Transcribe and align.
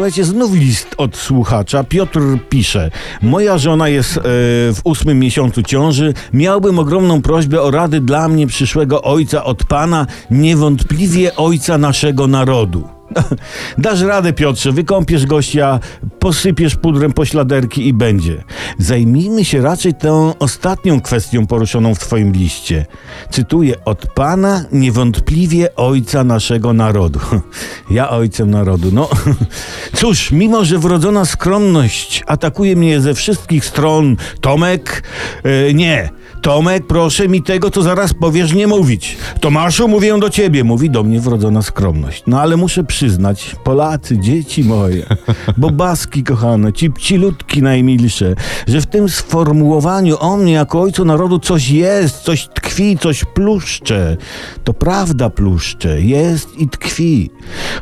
słuchajcie, 0.00 0.24
znów 0.24 0.54
list 0.54 0.94
od 0.96 1.16
słuchacza. 1.16 1.84
Piotr 1.84 2.20
pisze. 2.48 2.90
Moja 3.22 3.58
żona 3.58 3.88
jest 3.88 4.16
e, 4.16 4.20
w 4.22 4.80
ósmym 4.84 5.18
miesiącu 5.18 5.62
ciąży. 5.62 6.14
Miałbym 6.32 6.78
ogromną 6.78 7.22
prośbę 7.22 7.62
o 7.62 7.70
rady 7.70 8.00
dla 8.00 8.28
mnie 8.28 8.46
przyszłego 8.46 9.02
ojca 9.02 9.44
od 9.44 9.64
Pana, 9.64 10.06
niewątpliwie 10.30 11.36
ojca 11.36 11.78
naszego 11.78 12.26
narodu. 12.26 12.88
Dasz 13.78 14.00
radę, 14.00 14.32
Piotrze, 14.32 14.72
wykąpiesz 14.72 15.26
gościa, 15.26 15.80
posypiesz 16.20 16.76
pudrem 16.76 17.12
pośladerki 17.12 17.88
i 17.88 17.92
będzie. 17.92 18.44
Zajmijmy 18.78 19.44
się 19.44 19.60
raczej 19.62 19.94
tą 19.94 20.38
ostatnią 20.38 21.00
kwestią 21.00 21.46
poruszoną 21.46 21.94
w 21.94 21.98
Twoim 21.98 22.32
liście. 22.32 22.86
Cytuję: 23.30 23.84
Od 23.84 24.06
Pana 24.06 24.64
niewątpliwie 24.72 25.76
ojca 25.76 26.24
naszego 26.24 26.72
narodu. 26.72 27.20
Ja 27.90 28.10
ojcem 28.10 28.50
narodu. 28.50 28.88
No 28.92 29.08
cóż, 29.98 30.32
mimo 30.32 30.64
że 30.64 30.78
wrodzona 30.78 31.24
skromność 31.24 32.22
atakuje 32.26 32.76
mnie 32.76 33.00
ze 33.00 33.14
wszystkich 33.14 33.64
stron, 33.64 34.16
Tomek, 34.40 35.02
e, 35.44 35.74
nie. 35.74 36.10
Tomek, 36.42 36.86
proszę 36.86 37.28
mi 37.28 37.42
tego, 37.42 37.70
co 37.70 37.82
zaraz 37.82 38.14
powiesz, 38.14 38.52
nie 38.52 38.66
mówić. 38.66 39.16
Tomaszu, 39.40 39.88
mówię 39.88 40.18
do 40.18 40.30
ciebie, 40.30 40.64
mówi 40.64 40.90
do 40.90 41.02
mnie 41.02 41.20
wrodzona 41.20 41.62
skromność. 41.62 42.22
No 42.26 42.40
ale 42.40 42.56
muszę 42.56 42.84
przyznać, 42.84 43.56
Polacy, 43.64 44.18
dzieci 44.18 44.64
moje, 44.64 45.06
bobaski 46.10 46.24
kochane, 46.24 46.72
najmilsze, 47.62 48.34
że 48.66 48.80
w 48.80 48.86
tym 48.86 49.08
sformułowaniu 49.08 50.16
o 50.20 50.36
mnie 50.36 50.52
jako 50.52 50.80
ojcu 50.80 51.04
narodu 51.04 51.38
coś 51.38 51.68
jest, 51.68 52.16
coś 52.16 52.48
tkwi, 52.48 52.98
coś 52.98 53.24
pluszcze. 53.24 54.16
To 54.64 54.74
prawda 54.74 55.30
pluszcze, 55.30 56.00
jest 56.00 56.58
i 56.58 56.68
tkwi. 56.68 57.30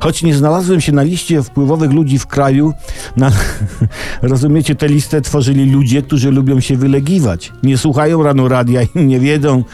Choć 0.00 0.22
nie 0.22 0.34
znalazłem 0.34 0.80
się 0.80 0.92
na 0.92 1.02
liście 1.02 1.42
wpływowych 1.42 1.92
ludzi 1.92 2.19
w 2.19 2.27
kraju, 2.27 2.72
na, 3.16 3.32
rozumiecie, 4.22 4.74
tę 4.74 4.88
listę 4.88 5.20
tworzyli 5.20 5.70
ludzie, 5.70 6.02
którzy 6.02 6.30
lubią 6.30 6.60
się 6.60 6.77
wylegiwać. 6.77 7.52
Nie 7.62 7.78
słuchają 7.78 8.22
rano 8.22 8.48
radia 8.48 8.83
i 8.83 8.88
nie 8.94 9.20
wiedzą 9.20 9.64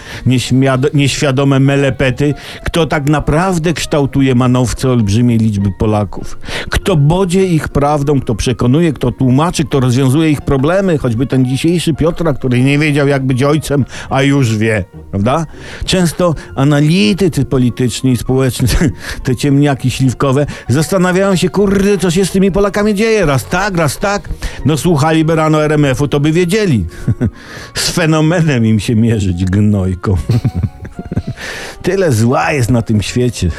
nieświadome 0.95 1.61
melepety, 1.61 2.34
kto 2.64 2.86
tak 2.86 3.09
naprawdę 3.09 3.72
kształtuje 3.72 4.34
manowce 4.34 4.91
olbrzymiej 4.91 5.39
liczby 5.39 5.70
Polaków. 5.78 6.39
Kto 6.70 6.97
bodzie 6.97 7.47
ich 7.47 7.69
prawdą, 7.69 8.20
kto 8.20 8.34
przekonuje, 8.34 8.92
kto 8.92 9.12
tłumaczy, 9.12 9.64
kto 9.64 9.81
rozwiązuje 9.81 10.31
ich 10.31 10.41
problemy, 10.41 10.98
choćby 10.98 11.27
ten 11.27 11.44
dzisiejszy 11.44 11.94
Piotra, 11.94 12.33
który 12.33 12.62
nie 12.62 12.78
wiedział 12.78 13.09
jak 13.09 13.27
być 13.27 13.42
ojcem, 13.42 13.84
a 14.11 14.22
już 14.22 14.56
wie, 14.56 14.84
prawda? 15.11 15.47
Często 15.84 16.34
analitycy 16.56 17.44
polityczni 17.44 18.12
i 18.12 18.16
społeczni, 18.16 18.69
te 19.25 19.37
ciemniaki 19.37 19.91
śliwkowe, 19.91 20.47
zastanawiają 20.69 21.37
się, 21.37 21.48
kurde, 21.48 21.98
co 21.98 22.11
się 22.11 22.27
z 22.27 22.31
tymi 22.31 22.53
Polakami 22.53 22.94
dzieje, 22.94 23.23
raz 23.27 23.44
tak, 23.44 23.77
raz 23.77 23.98
tak. 23.98 24.28
No 24.64 24.77
słuchaliby 24.77 25.34
rano 25.34 25.64
RMF-u, 25.64 26.08
to 26.08 26.20
by 26.20 26.33
wiedzieli. 26.33 26.86
z 27.75 27.91
fenomenem 27.91 28.66
im 28.66 28.81
się 28.81 28.94
mierzyć, 28.94 29.44
gnojką. 29.44 30.16
Tyle 31.83 32.12
zła 32.12 32.53
jest 32.53 32.70
na 32.70 32.83
tym 32.83 33.03
świecie. 33.03 33.50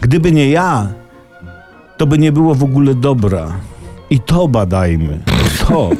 Gdyby 0.00 0.32
nie 0.32 0.50
ja, 0.50 0.88
to 1.96 2.06
by 2.06 2.18
nie 2.18 2.32
było 2.32 2.54
w 2.54 2.62
ogóle 2.62 2.94
dobra. 2.94 3.52
I 4.10 4.20
to 4.20 4.48
badajmy. 4.48 5.18
To. 5.68 5.90